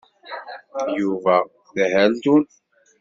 Yuba 0.99 1.35
d 1.75 1.77
aherdun. 1.85 2.43